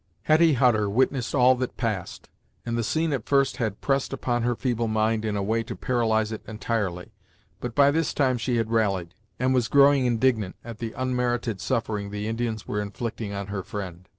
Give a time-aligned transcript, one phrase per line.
[0.23, 2.27] Hetty Hutter witnessed all that passed,
[2.65, 5.75] and the scene at first had pressed upon her feeble mind in a way to
[5.75, 7.11] paralyze it entirely;
[7.59, 12.09] but, by this time she had rallied, and was growing indignant at the unmerited suffering
[12.09, 14.07] the Indians were inflicting on her friend.